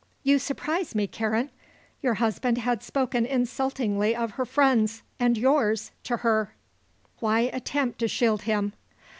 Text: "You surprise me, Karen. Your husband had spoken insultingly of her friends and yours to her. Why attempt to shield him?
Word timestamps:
"You 0.23 0.39
surprise 0.39 0.95
me, 0.95 1.05
Karen. 1.05 1.51
Your 2.01 2.15
husband 2.15 2.57
had 2.57 2.81
spoken 2.81 3.23
insultingly 3.23 4.15
of 4.15 4.31
her 4.31 4.45
friends 4.47 5.03
and 5.19 5.37
yours 5.37 5.91
to 6.05 6.17
her. 6.25 6.55
Why 7.19 7.41
attempt 7.41 7.99
to 7.99 8.07
shield 8.07 8.41
him? 8.41 8.73